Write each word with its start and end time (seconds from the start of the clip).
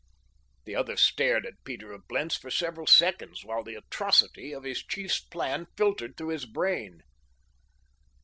The 0.65 0.75
other 0.75 0.97
stared 0.97 1.45
at 1.45 1.63
Peter 1.63 1.91
of 1.91 2.07
Blentz 2.07 2.35
for 2.35 2.49
several 2.49 2.87
seconds 2.87 3.45
while 3.45 3.63
the 3.63 3.75
atrocity 3.75 4.51
of 4.51 4.63
his 4.63 4.81
chief's 4.83 5.19
plan 5.19 5.67
filtered 5.77 6.17
through 6.17 6.29
his 6.29 6.47
brain. 6.47 7.03